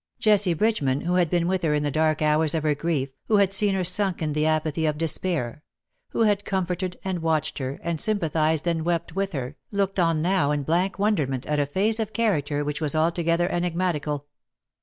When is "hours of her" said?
2.23-2.73